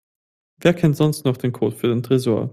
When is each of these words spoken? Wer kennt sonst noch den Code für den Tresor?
Wer 0.59 0.73
kennt 0.73 0.97
sonst 0.97 1.25
noch 1.25 1.37
den 1.37 1.51
Code 1.51 1.75
für 1.75 1.89
den 1.89 2.01
Tresor? 2.01 2.49